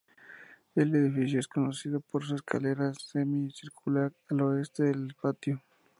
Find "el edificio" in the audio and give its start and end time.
0.73-1.39